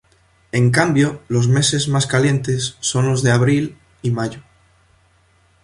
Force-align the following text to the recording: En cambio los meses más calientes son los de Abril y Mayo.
En 0.51 0.71
cambio 0.71 1.21
los 1.27 1.47
meses 1.47 1.87
más 1.87 2.07
calientes 2.07 2.75
son 2.79 3.05
los 3.07 3.21
de 3.21 3.29
Abril 3.29 3.77
y 4.01 4.09
Mayo. 4.09 4.41